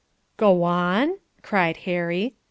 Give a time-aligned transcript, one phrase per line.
[0.35, 2.33] "Go on?" cried Harry.